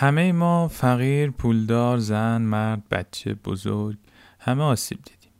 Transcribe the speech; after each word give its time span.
همه 0.00 0.32
ما 0.32 0.68
فقیر، 0.68 1.30
پولدار، 1.30 1.98
زن، 1.98 2.42
مرد، 2.42 2.88
بچه، 2.88 3.34
بزرگ 3.34 3.96
همه 4.40 4.62
آسیب 4.62 4.98
دیدیم. 5.04 5.32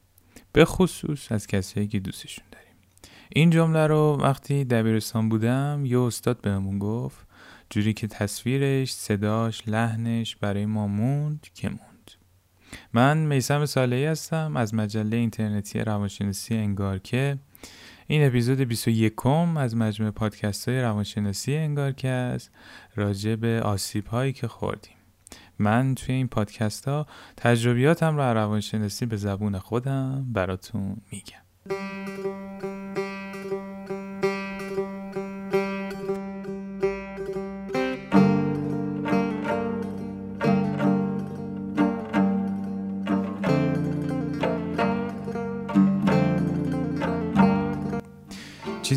به 0.53 0.65
خصوص 0.65 1.33
از 1.33 1.47
کسایی 1.47 1.87
که 1.87 2.01
دوستشون 2.01 2.45
داریم. 2.53 2.73
این 3.29 3.51
جمله 3.51 3.87
رو 3.87 4.19
وقتی 4.23 4.65
دبیرستان 4.65 5.29
بودم 5.29 5.83
یه 5.85 6.01
استاد 6.01 6.41
بهمون 6.41 6.79
گفت 6.79 7.27
جوری 7.71 7.93
که 7.93 8.07
تصویرش، 8.07 8.93
صداش، 8.93 9.69
لحنش 9.69 10.37
برای 10.37 10.67
ما 10.67 10.87
موند 10.87 11.47
که 11.55 11.69
موند. 11.69 12.11
من 12.93 13.19
میسم 13.19 13.67
سالهی 13.67 14.05
هستم 14.05 14.57
از 14.57 14.75
مجله 14.75 15.17
اینترنتی 15.17 15.81
روانشناسی 15.81 16.55
انگار 16.55 16.99
که 16.99 17.39
این 18.11 18.27
اپیزود 18.27 18.61
21 18.61 19.27
از 19.57 19.77
مجموعه 19.77 20.11
پادکست 20.11 20.69
های 20.69 20.81
روانشناسی 20.81 21.57
انگار 21.57 21.93
که 21.93 22.09
است 22.09 22.51
راجع 22.97 23.37
به 23.37 23.61
آسیب 23.65 24.07
هایی 24.07 24.33
که 24.33 24.49
خوردیم. 24.49 24.97
من 25.59 25.95
توی 25.95 26.15
این 26.15 26.29
پادکست 26.29 26.89
ها 26.89 27.07
تجربیاتم 27.37 28.17
رو 28.17 28.23
روانشناسی 28.23 29.07
به 29.07 29.17
زبون 29.17 29.59
خودم 29.59 30.27
براتون 30.33 30.97
میگم. 31.13 32.38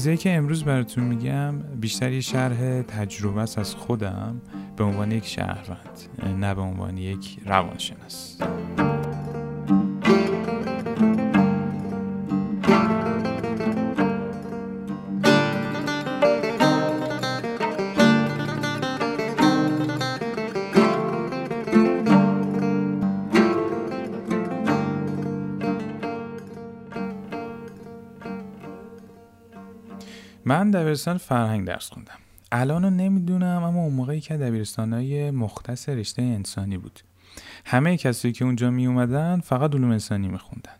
چیزایی 0.01 0.17
که 0.17 0.33
امروز 0.33 0.63
براتون 0.63 1.03
میگم 1.03 1.59
بیشتر 1.59 2.11
یه 2.11 2.21
شرح 2.21 2.81
تجربه 2.81 3.41
است 3.41 3.57
از 3.57 3.75
خودم 3.75 4.41
به 4.77 4.83
عنوان 4.83 5.11
یک 5.11 5.25
شهروند 5.25 5.99
نه 6.39 6.55
به 6.55 6.61
عنوان 6.61 6.97
یک 6.97 7.37
روانشناس. 7.45 8.37
من 30.45 30.71
دبیرستان 30.71 31.17
فرهنگ 31.17 31.67
درس 31.67 31.89
خوندم. 31.89 32.17
الان 32.51 32.83
رو 32.83 32.89
نمی‌دونم 32.89 33.63
اما 33.63 33.79
اون 33.79 33.93
موقعی 33.93 34.21
که 34.21 34.37
دبیرستان 34.37 34.93
های 34.93 35.31
مختص 35.31 35.89
رشته 35.89 36.21
انسانی 36.21 36.77
بود. 36.77 36.99
همه 37.65 37.97
کسایی 37.97 38.33
که 38.33 38.45
اونجا 38.45 38.71
می 38.71 38.87
اومدن 38.87 39.39
فقط 39.39 39.75
علوم 39.75 39.91
انسانی 39.91 40.27
میخوندن. 40.27 40.73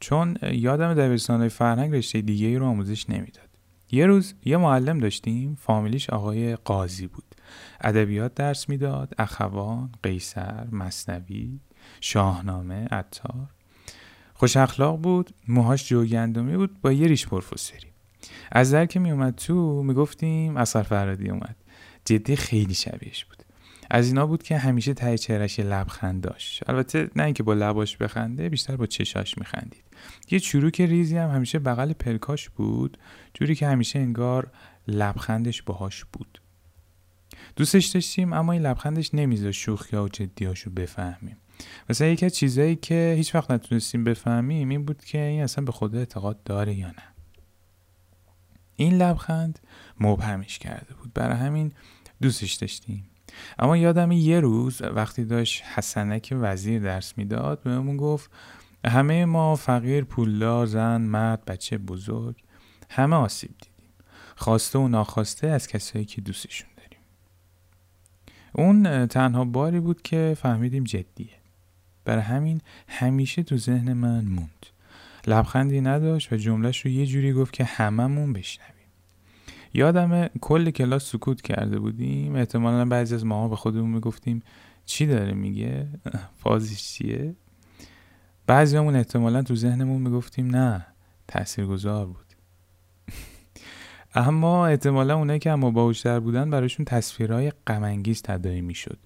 چون 0.00 0.36
یادم 0.42 0.94
دبیرستان 0.94 1.40
های 1.40 1.48
فرهنگ 1.48 1.94
رشته 1.94 2.20
دیگه 2.20 2.46
ای 2.46 2.56
رو 2.56 2.66
آموزش 2.66 3.10
نمی‌داد. 3.10 3.48
یه 3.90 4.06
روز 4.06 4.34
یه 4.44 4.56
معلم 4.56 4.98
داشتیم 4.98 5.58
فامیلیش 5.60 6.10
آقای 6.10 6.56
قاضی 6.56 7.06
بود. 7.06 7.24
ادبیات 7.80 8.34
درس 8.34 8.68
می‌داد 8.68 9.14
اخوان 9.18 9.90
قیصر 10.02 10.66
مصنوی 10.72 11.60
شاهنامه 12.00 12.84
عطار. 12.84 13.48
خوش 14.34 14.56
اخلاق 14.56 14.96
بود 14.96 15.30
موهاش 15.48 15.88
جوگندمی 15.88 16.56
بود 16.56 16.80
با 16.80 16.92
یه 16.92 17.06
ریش 17.06 17.26
پرفسری. 17.26 17.95
از 18.52 18.72
در 18.72 18.86
که 18.86 19.00
می 19.00 19.10
اومد 19.10 19.34
تو 19.34 19.82
می‌گفتیم 19.82 20.56
اثر 20.56 20.82
فرادی 20.82 21.30
اومد. 21.30 21.56
جدی 22.04 22.36
خیلی 22.36 22.74
شبیهش 22.74 23.24
بود. 23.24 23.36
از 23.90 24.06
اینا 24.06 24.26
بود 24.26 24.42
که 24.42 24.58
همیشه 24.58 24.94
ته 24.94 25.18
چهرش 25.18 25.60
لبخند 25.60 26.20
داشت. 26.20 26.70
البته 26.70 27.10
نه 27.16 27.24
اینکه 27.24 27.42
با 27.42 27.54
لباش 27.54 27.96
بخنده 27.96 28.48
بیشتر 28.48 28.76
با 28.76 28.86
چشاش 28.86 29.38
میخندید. 29.38 29.84
یه 30.30 30.40
چروک 30.40 30.80
ریزی 30.80 31.16
هم 31.16 31.30
همیشه 31.30 31.58
بغل 31.58 31.92
پلکاش 31.92 32.48
بود 32.48 32.98
جوری 33.34 33.54
که 33.54 33.66
همیشه 33.66 33.98
انگار 33.98 34.50
لبخندش 34.88 35.62
باهاش 35.62 36.04
بود. 36.04 36.40
دوستش 37.56 37.86
داشتیم 37.86 38.32
اما 38.32 38.52
این 38.52 38.62
لبخندش 38.62 39.14
نمیذاشت 39.14 39.60
شوخی 39.60 39.96
و 39.96 40.08
جدیاشو 40.08 40.70
بفهمیم. 40.70 41.36
مثلا 41.90 42.06
یکی 42.08 42.26
از 42.26 42.36
چیزایی 42.36 42.76
که 42.76 43.14
هیچ 43.16 43.34
وقت 43.34 43.50
نتونستیم 43.50 44.04
بفهمیم 44.04 44.68
این 44.68 44.84
بود 44.84 45.04
که 45.04 45.18
این 45.18 45.42
اصلا 45.42 45.64
به 45.64 45.72
خدا 45.72 45.98
اعتقاد 45.98 46.42
داره 46.42 46.74
یا 46.74 46.88
نه. 46.88 47.15
این 48.76 48.92
لبخند 48.92 49.58
مبهمش 50.00 50.58
کرده 50.58 50.94
بود. 50.94 51.12
برای 51.12 51.36
همین 51.36 51.72
دوستش 52.22 52.54
داشتیم. 52.54 53.04
اما 53.58 53.76
یادم 53.76 54.12
یه 54.12 54.40
روز 54.40 54.82
وقتی 54.82 55.24
داشت 55.24 55.62
حسنک 55.74 56.34
وزیر 56.40 56.82
درس 56.82 57.18
می‌داد 57.18 57.62
بهمون 57.62 57.96
گفت 57.96 58.30
همه 58.86 59.24
ما 59.24 59.56
فقیر 59.56 60.04
پولدار 60.04 60.66
زن 60.66 61.00
مرد 61.00 61.44
بچه 61.44 61.78
بزرگ 61.78 62.36
همه 62.90 63.16
آسیب 63.16 63.50
دیدیم. 63.50 63.90
خواسته 64.36 64.78
و 64.78 64.88
ناخواسته 64.88 65.46
از 65.46 65.68
کسایی 65.68 66.04
که 66.04 66.20
دوستشون 66.20 66.68
داریم. 66.76 66.98
اون 68.52 69.06
تنها 69.06 69.44
باری 69.44 69.80
بود 69.80 70.02
که 70.02 70.36
فهمیدیم 70.40 70.84
جدیه. 70.84 71.30
برای 72.04 72.22
همین 72.22 72.60
همیشه 72.88 73.42
تو 73.42 73.56
ذهن 73.56 73.92
من 73.92 74.24
موند. 74.24 74.66
لبخندی 75.26 75.80
نداشت 75.80 76.32
و 76.32 76.36
جملهش 76.36 76.80
رو 76.80 76.90
یه 76.90 77.06
جوری 77.06 77.32
گفت 77.32 77.52
که 77.52 77.64
هممون 77.64 78.32
بشنویم. 78.32 78.72
یادم 79.74 80.26
کل 80.40 80.70
کلاس 80.70 81.12
سکوت 81.12 81.42
کرده 81.42 81.78
بودیم. 81.78 82.34
احتمالا 82.34 82.84
بعضی 82.84 83.14
از 83.14 83.24
ماها 83.24 83.48
به 83.48 83.56
خودمون 83.56 83.90
می‌گفتیم 83.90 84.42
چی 84.84 85.06
داره 85.06 85.32
میگه؟ 85.32 85.88
فازش 86.42 86.82
چیه؟ 86.82 87.34
بعضی 88.46 88.76
همون 88.76 88.96
احتمالا 88.96 89.42
تو 89.42 89.54
ذهنمون 89.54 90.02
می‌گفتیم 90.02 90.56
نه 90.56 90.86
تاثیرگذار 91.28 92.06
بود. 92.06 92.26
اما 94.14 94.66
احتمالا 94.66 95.16
اونایی 95.16 95.38
که 95.38 95.50
اما 95.50 95.70
باوشتر 95.70 96.20
بودن 96.20 96.50
براشون 96.50 96.84
تصویرهای 96.84 97.52
غمانگیز 97.66 98.22
تداعی 98.22 98.60
می‌شد. 98.60 98.98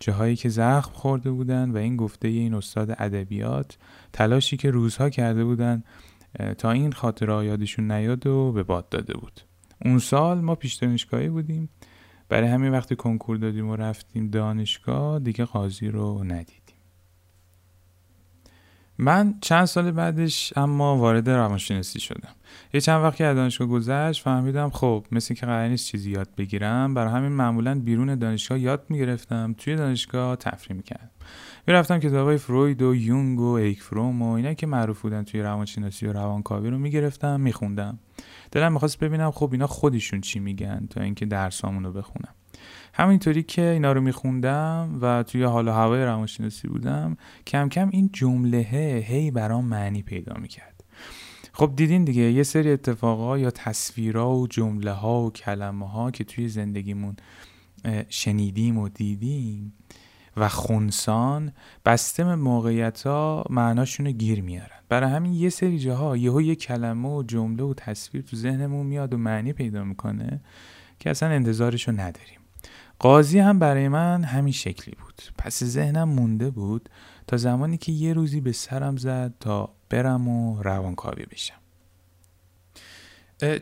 جاهایی 0.00 0.36
که 0.36 0.48
زخم 0.48 0.92
خورده 0.92 1.30
بودن 1.30 1.70
و 1.70 1.76
این 1.76 1.96
گفته 1.96 2.28
این 2.28 2.54
استاد 2.54 2.90
ادبیات 2.98 3.78
تلاشی 4.12 4.56
که 4.56 4.70
روزها 4.70 5.10
کرده 5.10 5.44
بودن 5.44 5.82
تا 6.58 6.70
این 6.70 6.92
خاطره 6.92 7.46
یادشون 7.46 7.92
نیاد 7.92 8.26
و 8.26 8.52
به 8.52 8.62
باد 8.62 8.88
داده 8.88 9.14
بود. 9.14 9.40
اون 9.84 9.98
سال 9.98 10.40
ما 10.40 10.54
پیش 10.54 10.74
دانشگاهی 10.74 11.28
بودیم. 11.28 11.68
برای 12.28 12.48
همین 12.48 12.72
وقتی 12.72 12.96
کنکور 12.96 13.36
دادیم 13.36 13.68
و 13.68 13.76
رفتیم 13.76 14.30
دانشگاه 14.30 15.18
دیگه 15.18 15.44
قاضی 15.44 15.88
رو 15.88 16.24
ندیدیم. 16.24 16.77
من 18.98 19.34
چند 19.40 19.64
سال 19.64 19.90
بعدش 19.90 20.52
اما 20.56 20.96
وارد 20.96 21.30
روانشناسی 21.30 22.00
شدم. 22.00 22.34
یه 22.74 22.80
چند 22.80 23.02
وقتی 23.04 23.24
از 23.24 23.36
دانشگاه 23.36 23.68
گذشت 23.68 24.22
فهمیدم 24.22 24.70
خب 24.70 25.04
مثل 25.12 25.34
که 25.34 25.46
قرار 25.46 25.68
نیست 25.68 25.86
چیزی 25.86 26.10
یاد 26.10 26.28
بگیرم 26.38 26.94
برای 26.94 27.12
همین 27.12 27.32
معمولا 27.32 27.80
بیرون 27.80 28.14
دانشگاه 28.14 28.58
یاد 28.58 28.84
می‌گرفتم 28.88 29.54
توی 29.58 29.76
دانشگاه 29.76 30.36
تفریح 30.36 30.76
می‌کردم. 30.76 31.10
می‌رفتم 31.66 31.98
کتابای 31.98 32.36
فروید 32.36 32.82
و 32.82 32.94
یونگ 32.94 33.40
و 33.40 33.52
ایکفروم 33.52 34.22
و 34.22 34.32
اینا 34.32 34.54
که 34.54 34.66
معروف 34.66 35.00
بودن 35.00 35.22
توی 35.22 35.42
روانشناسی 35.42 36.06
و 36.06 36.12
روانکاوی 36.12 36.70
رو 36.70 36.78
می‌گرفتم 36.78 37.40
میخوندم. 37.40 37.98
دلم 38.52 38.72
می‌خواست 38.72 38.98
ببینم 38.98 39.30
خب 39.30 39.48
اینا 39.52 39.66
خودشون 39.66 40.20
چی 40.20 40.38
میگن 40.38 40.86
تا 40.90 41.00
اینکه 41.00 41.26
درسامون 41.26 41.84
رو 41.84 41.92
بخونم. 41.92 42.34
همینطوری 42.94 43.42
که 43.42 43.62
اینا 43.62 43.92
رو 43.92 44.00
میخوندم 44.00 44.98
و 45.02 45.22
توی 45.22 45.42
حال 45.42 45.68
و 45.68 45.72
هوای 45.72 46.04
روانشناسی 46.04 46.68
بودم 46.68 47.16
کم 47.46 47.68
کم 47.68 47.88
این 47.92 48.10
جمله 48.12 48.58
هی 49.08 49.30
برام 49.30 49.64
معنی 49.64 50.02
پیدا 50.02 50.34
می‌کرد. 50.40 50.84
خب 51.52 51.72
دیدین 51.76 52.04
دیگه 52.04 52.22
یه 52.22 52.42
سری 52.42 52.72
اتفاقا 52.72 53.38
یا 53.38 53.50
تصویرها 53.50 54.36
و 54.36 54.46
جمله 54.46 54.92
ها 54.92 55.22
و 55.22 55.30
کلمه 55.30 55.90
ها 55.90 56.10
که 56.10 56.24
توی 56.24 56.48
زندگیمون 56.48 57.16
شنیدیم 58.08 58.78
و 58.78 58.88
دیدیم 58.88 59.72
و 60.36 60.48
خونسان 60.48 61.52
بسته 61.84 62.34
موقعیت 62.34 63.06
ها 63.06 63.44
معناشون 63.50 64.06
رو 64.06 64.12
گیر 64.12 64.42
میارن. 64.42 64.78
برای 64.88 65.10
همین 65.10 65.32
یه 65.32 65.48
سری 65.48 65.78
جاها 65.78 66.16
یهو 66.16 66.42
یه 66.42 66.54
کلمه 66.54 67.08
و 67.08 67.22
جمله 67.22 67.62
و 67.62 67.74
تصویر 67.74 68.22
تو 68.22 68.36
ذهنمون 68.36 68.86
میاد 68.86 69.14
و 69.14 69.16
معنی 69.16 69.52
پیدا 69.52 69.84
می‌کنه 69.84 70.40
که 70.98 71.10
اصلا 71.10 71.28
انتظارش 71.28 71.88
رو 71.88 71.94
نداریم. 71.94 72.38
قاضی 72.98 73.38
هم 73.38 73.58
برای 73.58 73.88
من 73.88 74.24
همین 74.24 74.52
شکلی 74.52 74.94
بود. 74.94 75.22
پس 75.38 75.64
ذهنم 75.64 76.08
مونده 76.08 76.50
بود 76.50 76.88
تا 77.26 77.36
زمانی 77.36 77.78
که 77.78 77.92
یه 77.92 78.12
روزی 78.12 78.40
به 78.40 78.52
سرم 78.52 78.96
زد 78.96 79.34
تا 79.40 79.74
برم 79.88 80.28
و 80.28 80.62
روانکاوی 80.62 81.26
بشم. 81.26 81.54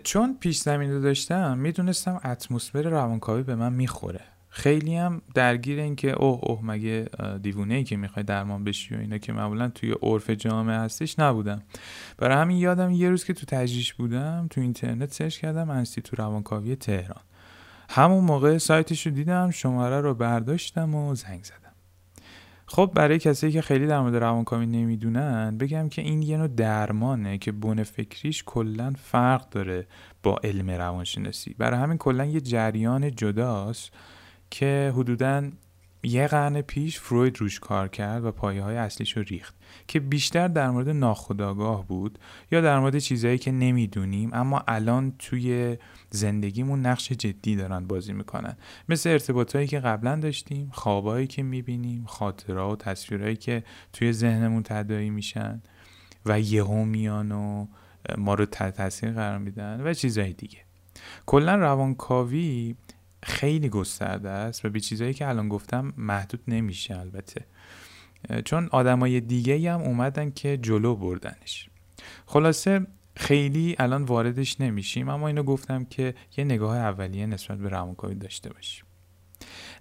چون 0.05 0.37
پیش 0.41 0.61
زمینه 0.61 1.01
داشتم 1.01 1.59
می‌دونستم 1.59 2.21
اتمسفر 2.25 2.83
روانکاوی 2.83 3.43
به 3.43 3.55
من 3.55 3.73
می‌خوره. 3.73 4.21
خیلی 4.49 4.97
هم 4.97 5.23
درگیر 5.35 5.81
این 5.81 5.97
که 5.97 6.13
اوه 6.13 6.41
اوه 6.43 6.65
مگه 6.65 7.09
دیوونه 7.43 7.75
ای 7.75 7.85
که 7.85 7.97
می‌خوای 7.97 8.23
درمان 8.23 8.65
بشی 8.65 8.95
و 8.95 8.99
اینا 8.99 9.19
که 9.19 9.33
معمولا 9.33 9.69
توی 9.69 9.95
عرف 10.03 10.31
جامعه 10.31 10.79
هستش 10.79 11.19
نبودم. 11.19 11.63
برای 12.19 12.37
همین 12.37 12.57
یادم 12.57 12.91
یه 12.91 13.11
روز 13.11 13.25
که 13.25 13.33
تو 13.35 13.47
تجریش 13.47 13.95
بودم 13.95 14.47
تو 14.51 14.61
اینترنت 14.61 15.13
سرچ 15.13 15.39
کردم 15.39 15.85
تو 15.85 16.17
روانکاوی 16.17 16.77
تهران. 16.77 17.21
همون 17.89 18.25
موقع 18.25 18.59
سایتش 18.59 19.07
رو 19.07 19.13
دیدم 19.13 19.51
شماره 19.51 20.01
رو 20.01 20.15
برداشتم 20.15 20.95
و 20.95 21.15
زنگ 21.15 21.45
زدم. 21.45 21.57
خب 22.67 22.91
برای 22.95 23.19
کسایی 23.19 23.53
که 23.53 23.63
خیلی 23.63 23.87
در 23.87 24.01
مورد 24.01 24.17
روانکاوی 24.17 24.67
نمی‌دونن 24.67 25.59
بگم 25.59 25.89
که 25.89 26.03
این 26.03 26.23
یه 26.23 26.37
نوع 26.37 26.49
درمانه 26.49 27.39
که 27.39 27.53
بن 27.53 27.83
فکریش 27.83 28.43
کلا 28.47 28.93
فرق 29.03 29.49
داره 29.49 29.87
با 30.23 30.37
علم 30.45 30.71
روانشناسی. 30.71 31.55
برای 31.59 31.81
همین 31.81 31.99
کلا 31.99 32.25
یه 32.25 32.41
جریان 32.41 33.11
جداست 33.11 33.91
که 34.51 34.93
حدودا 34.97 35.51
یه 36.07 36.27
قرن 36.27 36.61
پیش 36.61 37.01
فروید 37.01 37.41
روش 37.41 37.61
کار 37.61 37.89
کرد 37.89 38.25
و 38.25 38.33
پایه 38.33 38.63
های 38.63 38.77
اصلیش 38.77 39.17
رو 39.17 39.23
ریخت 39.23 39.55
که 39.87 40.01
بیشتر 40.01 40.49
در 40.49 40.71
مورد 40.71 40.89
ناخودآگاه 40.89 41.87
بود 41.87 42.19
یا 42.53 42.61
در 42.61 42.79
مورد 42.79 42.99
چیزهایی 42.99 43.39
که 43.39 43.53
نمی‌دونیم 43.53 44.31
اما 44.33 44.65
الان 44.69 45.13
توی 45.19 45.77
زندگیمون 46.11 46.87
نقش 46.87 47.13
جدی 47.13 47.57
دارن 47.57 47.87
بازی 47.87 48.13
می‌کنن. 48.13 48.57
مثل 48.89 49.11
ارتباطهایی 49.11 49.67
که 49.67 49.81
قبلا 49.81 50.17
داشتیم 50.17 50.71
خوابهایی 50.73 51.27
که 51.27 51.43
می‌بینیم 51.43 52.05
خاطرها 52.07 52.71
و 52.71 52.77
تصویرهایی 52.77 53.37
که 53.37 53.65
توی 53.93 54.13
ذهنمون 54.13 54.63
تدایی 54.63 55.11
میشن 55.11 55.63
و 56.27 56.41
یهو 56.41 56.85
میان 56.85 57.33
و 57.33 57.67
ما 58.19 58.35
رو 58.35 58.47
تاثیر 58.47 59.13
قرار 59.13 59.39
میدن 59.39 59.81
و 59.81 59.95
چیزهای 59.95 60.33
دیگه. 60.33 60.59
کلا 61.27 61.55
روانکاوی 61.55 62.75
خیلی 63.27 63.69
گسترده 63.69 64.31
است 64.31 64.65
و 64.65 64.71
به 64.71 64.81
چیزهایی 64.81 65.15
که 65.15 65.29
الان 65.29 65.49
گفتم 65.49 65.93
محدود 65.97 66.41
نمیشه 66.49 66.99
البته. 66.99 67.45
چون 68.45 68.69
آدمای 68.73 69.21
دیگه 69.21 69.73
هم 69.73 69.81
اومدن 69.81 70.31
که 70.31 70.57
جلو 70.57 70.97
بردنش. 70.97 71.69
خلاصه 72.27 72.87
خیلی 73.17 73.77
الان 73.79 74.03
واردش 74.03 74.61
نمیشیم 74.61 75.09
اما 75.09 75.27
اینو 75.27 75.43
گفتم 75.43 75.85
که 75.85 76.15
یه 76.37 76.45
نگاه 76.45 76.77
اولیه 76.77 77.27
نسبت 77.27 77.59
به 77.59 77.69
روانکاوی 77.69 78.15
داشته 78.15 78.53
باشیم. 78.53 78.85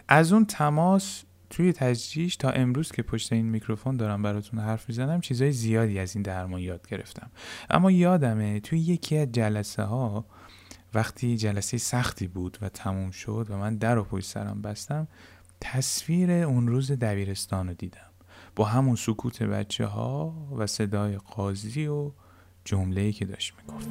از 0.07 0.33
اون 0.33 0.45
تماس 0.45 1.23
توی 1.49 1.73
تجریش 1.73 2.35
تا 2.35 2.49
امروز 2.49 2.91
که 2.91 3.01
پشت 3.03 3.33
این 3.33 3.45
میکروفون 3.45 3.97
دارم 3.97 4.21
براتون 4.21 4.59
حرف 4.59 4.89
می‌زنم 4.89 5.21
چیزای 5.21 5.51
زیادی 5.51 5.99
از 5.99 6.15
این 6.15 6.21
درمان 6.23 6.61
یاد 6.61 6.87
گرفتم. 6.87 7.31
اما 7.69 7.91
یادمه 7.91 8.59
توی 8.59 8.79
یکی 8.79 9.17
از 9.17 9.31
جلسه 9.31 9.83
ها 9.83 10.25
وقتی 10.95 11.37
جلسه 11.37 11.77
سختی 11.77 12.27
بود 12.27 12.57
و 12.61 12.69
تموم 12.69 13.11
شد 13.11 13.47
و 13.49 13.57
من 13.57 13.75
در 13.75 13.97
و 13.97 14.03
پشت 14.03 14.25
سرم 14.25 14.61
بستم 14.61 15.07
تصویر 15.61 16.31
اون 16.31 16.67
روز 16.67 16.91
دبیرستان 16.91 17.67
رو 17.67 17.73
دیدم. 17.73 18.09
با 18.55 18.65
همون 18.65 18.95
سکوت 18.95 19.43
بچه 19.43 19.85
ها 19.85 20.33
و 20.57 20.67
صدای 20.67 21.17
قاضی 21.17 21.87
و 21.87 22.11
جمله 22.65 23.11
که 23.11 23.25
داشت 23.25 23.53
می‌گفت. 23.57 23.89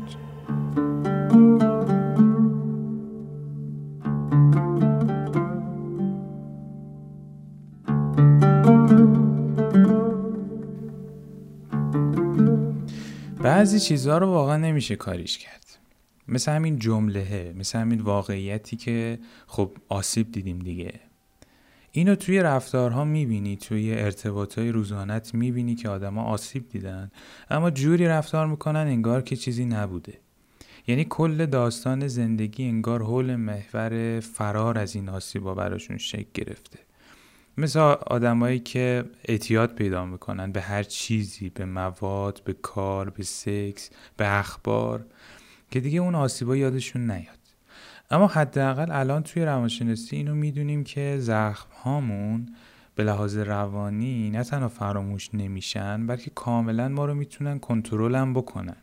بعضی 13.43 13.81
چیزها 13.81 14.19
رو 14.19 14.27
واقعا 14.27 14.57
نمیشه 14.57 14.97
کاریش 14.97 15.39
کرد. 15.39 15.64
مثل 16.29 16.53
همین 16.53 16.79
جمله 16.79 17.55
مثل 17.59 17.79
همین 17.79 18.01
واقعیتی 18.01 18.77
که 18.77 19.19
خب 19.47 19.77
آسیب 19.89 20.33
دیدیم 20.33 20.59
دیگه. 20.59 20.93
اینو 21.93 22.15
توی 22.15 22.41
رفتارها 22.41 23.05
می‌بینی 23.05 23.57
توی 23.57 23.95
ارتباطهای 23.95 24.71
روزانت 24.71 25.35
می‌بینی 25.35 25.75
که 25.75 25.89
آدما 25.89 26.23
آسیب 26.23 26.69
دیدن. 26.69 27.11
اما 27.51 27.71
جوری 27.71 28.07
رفتار 28.07 28.47
می‌کنن 28.47 28.81
انگار 28.81 29.23
که 29.23 29.37
چیزی 29.37 29.65
نبوده. 29.65 30.19
یعنی 30.87 31.07
کل 31.11 31.47
داستان 31.47 32.09
زندگی 32.09 32.65
انگار 32.65 33.03
حول 33.03 33.37
محور 33.37 34.21
فرار 34.21 34.79
از 34.79 34.95
این 34.95 35.09
آسیبا 35.09 35.55
براشون 35.55 35.99
شکل 35.99 36.29
گرفته. 36.35 36.79
مثل 37.59 37.79
آدمایی 38.07 38.59
که 38.59 39.05
اعتیاد 39.25 39.75
پیدا 39.75 40.05
می‌کنن 40.05 40.53
به 40.53 40.61
هر 40.61 40.83
چیزی 40.83 41.49
به 41.49 41.65
مواد 41.65 42.43
به 42.45 42.53
کار 42.53 43.11
به 43.11 43.23
سکس 43.23 43.91
به 44.17 44.39
اخبار. 44.39 45.07
که 45.75 45.81
دیگه 45.81 46.01
اون 46.01 46.15
آسیبا 46.15 46.57
یادشون 46.57 47.11
نیاد. 47.11 47.39
اما 48.11 48.27
حداقل 48.27 48.91
الان 48.91 49.23
توی 49.23 49.45
روانشناسی 49.45 50.17
اینو 50.17 50.35
می‌دونیم 50.35 50.85
که 50.85 51.17
زخم 51.21 51.69
هامون 51.83 52.49
به 52.95 53.05
لحاظ 53.05 53.37
روانی 53.37 54.31
نه 54.31 54.45
تنها 54.45 54.69
فراموش 54.69 55.35
نمیشن 55.35 56.07
بلکه 56.07 56.31
کاملا 56.35 56.89
ما 56.89 57.05
رو 57.05 57.15
می‌تونن 57.15 57.59
کنترل 57.59 58.15
هم 58.15 58.35
بکنن. 58.35 58.77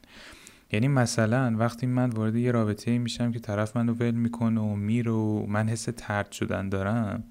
یعنی 0.72 0.88
مثلا 0.88 1.56
وقتی 1.58 1.88
من 1.88 2.10
وارد 2.10 2.36
یه 2.36 2.52
رابطه 2.52 2.98
میشم 2.98 3.32
که 3.32 3.40
طرف 3.40 3.78
منو 3.78 3.94
ول 3.94 4.12
می‌کنه 4.12 4.62
و 4.62 4.76
میره 4.76 5.12
و 5.12 5.46
من 5.46 5.70
حس 5.70 5.88
ترد 5.98 6.32
شدن 6.32 6.70
دارم 6.70 7.24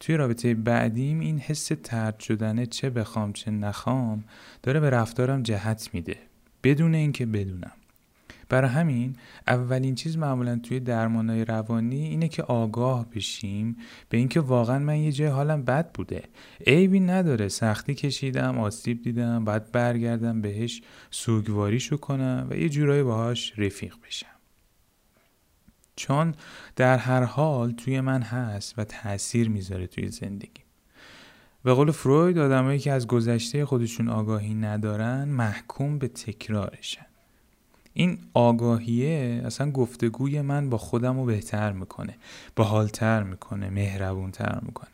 توی 0.00 0.16
رابطه 0.16 0.54
بعدیم 0.54 1.20
این 1.20 1.38
حس 1.38 1.70
ترد 1.84 2.20
شدنه 2.20 2.66
چه 2.66 2.90
بخوام 2.90 3.32
چه 3.32 3.50
نخوام 3.50 4.24
داره 4.62 4.80
به 4.80 4.90
رفتارم 4.90 5.42
جهت 5.42 5.90
میده. 5.92 6.16
بدون 6.62 6.94
اینکه 6.94 7.26
بدونم. 7.26 7.72
برای 8.48 8.70
همین 8.70 9.16
اولین 9.46 9.94
چیز 9.94 10.16
معمولا 10.16 10.58
توی 10.58 10.80
درمانای 10.80 11.44
روانی 11.44 12.06
اینه 12.06 12.28
که 12.28 12.42
آگاه 12.42 13.10
بشیم 13.10 13.76
به 14.08 14.18
اینکه 14.18 14.40
واقعا 14.40 14.78
من 14.78 14.96
یه 14.96 15.12
جای 15.12 15.28
حالم 15.28 15.62
بد 15.62 15.92
بوده. 15.92 16.22
عیبی 16.66 17.00
نداره. 17.00 17.48
سختی 17.48 17.94
کشیدم 17.94 18.58
آسیب 18.58 19.02
دیدم 19.02 19.44
باید 19.44 19.72
برگردم 19.72 20.40
بهش 20.40 20.82
سوگواریشو 21.10 21.96
کنم 21.96 22.46
و 22.50 22.56
یه 22.56 22.68
جورایی 22.68 23.02
باهاش 23.02 23.52
رفیق 23.58 23.94
بشم. 24.06 24.26
چون 25.96 26.34
در 26.76 26.98
هر 26.98 27.22
حال 27.22 27.70
توی 27.72 28.00
من 28.00 28.22
هست 28.22 28.78
و 28.78 28.84
تاثیر 28.84 29.48
می‌ذاره 29.48 29.86
توی 29.86 30.08
زندگی. 30.08 30.62
به 31.64 31.74
قول 31.74 31.90
فروید 31.90 32.38
آدمایی 32.38 32.78
که 32.78 32.92
از 32.92 33.06
گذشته 33.06 33.64
خودشون 33.64 34.08
آگاهی 34.08 34.54
ندارن 34.54 35.24
محکوم 35.24 35.98
به 35.98 36.08
تکرارشن. 36.08 37.06
این 37.98 38.18
آگاهیه 38.34 39.42
اصلا 39.44 39.70
گفتگوی 39.70 40.40
من 40.40 40.70
با 40.70 40.78
خودم 40.78 41.18
رو 41.18 41.24
بهتر 41.24 41.72
می‌کنه 41.72 42.14
باحالتر 42.56 43.22
می‌کنه 43.22 43.70
مهربونتر 43.70 44.58
می‌کنه. 44.62 44.90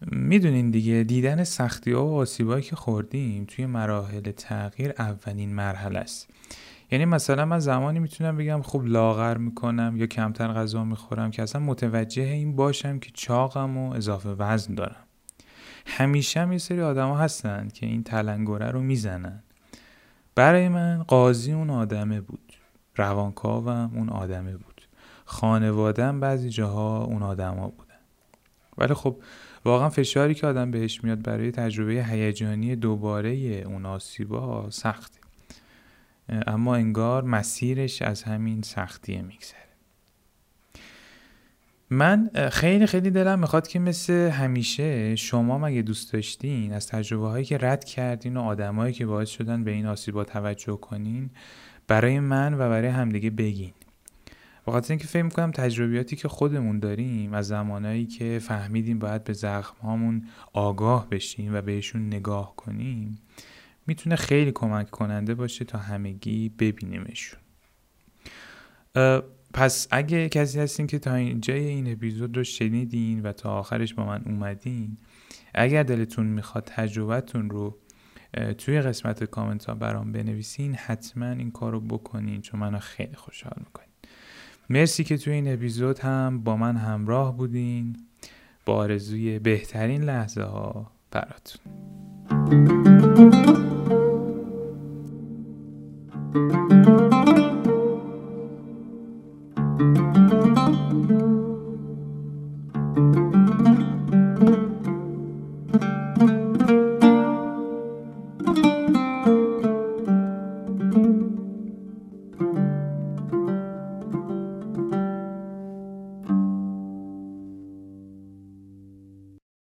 می‌دونین 0.00 0.70
دیگه 0.70 1.02
دیدن 1.02 1.44
سختی 1.44 1.92
ها 1.92 2.06
و 2.06 2.14
آسیبایی 2.14 2.62
که 2.62 2.76
خوردیم 2.76 3.44
توی 3.44 3.66
مراحل 3.66 4.30
تغییر 4.30 4.92
اولین 4.98 5.54
مرحله 5.54 5.98
است. 5.98 6.30
یعنی 6.90 7.04
مثلا 7.04 7.44
من 7.44 7.58
زمانی 7.58 7.98
می‌تونم 7.98 8.36
بگم 8.36 8.62
خب 8.62 8.82
لاغر 8.84 9.36
می‌کنم 9.36 9.94
یا 9.96 10.06
کمتر 10.06 10.52
غذا 10.52 10.84
می‌خورم 10.84 11.30
که 11.30 11.42
اصلا 11.42 11.60
متوجه 11.60 12.22
این 12.22 12.56
باشم 12.56 12.98
که 12.98 13.10
چاقم 13.14 13.76
و 13.76 13.92
اضافه 13.92 14.28
وزن 14.28 14.74
دارم. 14.74 15.04
همیشه 15.86 16.40
هم 16.40 16.52
یه 16.52 16.58
سری 16.58 16.80
آدما 16.80 17.18
هستن 17.18 17.68
که 17.68 17.86
این 17.86 18.02
تلنگره 18.02 18.70
رو 18.70 18.82
می‌زنن. 18.82 19.43
برای 20.34 20.68
من 20.68 21.02
قاضی 21.02 21.52
اون 21.52 21.70
آدمه 21.70 22.20
بود. 22.20 22.52
روانکاوم 22.96 23.90
اون 23.94 24.08
آدمه 24.08 24.52
بود. 24.56 24.82
خانوادم 25.24 26.20
بعضی 26.20 26.50
جاها 26.50 27.04
اون 27.04 27.22
آدما 27.22 27.68
بودن. 27.68 27.94
ولی 28.78 28.94
خب 28.94 29.22
واقعا 29.64 29.88
فشاری 29.88 30.34
که 30.34 30.46
آدم 30.46 30.70
بهش 30.70 31.04
میاد 31.04 31.22
برای 31.22 31.50
تجربه 31.50 31.92
هیجانی 31.92 32.76
دوباره 32.76 33.30
اون 33.66 33.86
آسیبا 33.86 34.70
سخته. 34.70 35.20
اما 36.28 36.74
انگار 36.74 37.24
مسیرش 37.24 38.02
از 38.02 38.22
همین 38.22 38.62
سختیه 38.62 39.22
میگذره. 39.22 39.73
من 41.90 42.30
خیلی 42.52 42.86
خیلی 42.86 43.10
دلم 43.10 43.38
می‌خواد 43.38 43.68
که 43.68 43.78
مثل 43.78 44.12
همیشه 44.12 45.16
شما 45.16 45.58
مگه 45.58 45.82
دوست 45.82 46.12
داشتین 46.12 46.72
از 46.72 46.86
تجربه 46.86 47.28
هایی 47.28 47.44
که 47.44 47.58
رد 47.58 47.84
کردین 47.84 48.36
و 48.36 48.40
آدمایی 48.40 48.92
که 48.92 49.06
باعث 49.06 49.28
شدن 49.28 49.64
به 49.64 49.70
این 49.70 49.86
آسیبا 49.86 50.24
توجه 50.24 50.76
کنین 50.76 51.30
برای 51.88 52.20
من 52.20 52.54
و 52.54 52.58
برای 52.58 52.88
همدیگه 52.88 53.30
بگین. 53.30 53.72
بخاطر 54.66 54.92
اینکه 54.92 55.06
فکر 55.06 55.22
می‌کنم 55.22 55.50
تجربیاتی 55.50 56.16
که 56.16 56.28
خودمون 56.28 56.78
داریم 56.78 57.34
از 57.34 57.46
زمانایی 57.46 58.06
که 58.06 58.38
فهمیدیم 58.42 58.98
باید 58.98 59.24
به 59.24 59.32
زخم 59.32 59.76
هامون 59.82 60.28
آگاه 60.52 61.08
بشیم 61.10 61.54
و 61.54 61.60
بهشون 61.60 62.06
نگاه 62.06 62.56
کنیم 62.56 63.18
می‌تونه 63.86 64.16
خیلی 64.16 64.52
کمک 64.52 64.90
کننده 64.90 65.34
باشه 65.34 65.64
تا 65.64 65.78
همگی 65.78 66.48
ببینیمشون. 66.48 67.40
پس 69.54 69.88
اگه 69.90 70.28
کسی 70.28 70.60
هستین 70.60 70.86
که 70.86 70.98
تا 70.98 71.14
اینجای 71.14 71.66
این 71.66 71.92
اپیزود 71.92 72.36
رو 72.36 72.44
شنیدین 72.44 73.22
و 73.22 73.32
تا 73.32 73.58
آخرش 73.58 73.94
با 73.94 74.06
من 74.06 74.22
اومدین 74.26 74.96
اگر 75.54 75.82
دلتون 75.82 76.26
می‌خواد 76.26 76.64
تجربتون 76.64 77.50
رو 77.50 77.78
توی 78.58 78.80
قسمت 78.80 79.24
کامنت 79.24 79.64
ها 79.64 79.74
برام 79.74 80.12
بنویسین 80.12 80.74
حتما 80.74 81.26
این 81.26 81.50
کار 81.50 81.72
رو 81.72 81.80
بکنین 81.80 82.40
چون 82.40 82.60
منو 82.60 82.78
خیلی 82.78 83.14
خوشحال 83.14 83.54
می‌کنین. 83.56 83.88
مرسی 84.70 85.04
که 85.04 85.16
توی 85.18 85.32
این 85.32 85.52
اپیزود 85.52 85.98
هم 85.98 86.40
با 86.40 86.56
من 86.56 86.76
همراه 86.76 87.36
بودین. 87.36 87.96
با 88.66 88.74
آرزوی 88.74 89.38
بهترین 89.38 90.02
لحظه 90.02 90.42
ها 90.42 90.90
براتون. 91.10 91.60